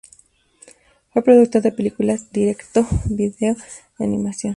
[1.13, 3.55] Fue productor de películas direct-to-video
[3.99, 4.49] de animación.